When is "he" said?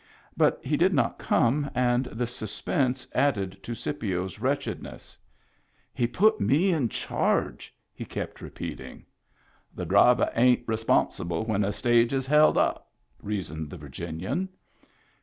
0.65-0.77, 5.93-6.07, 7.93-8.03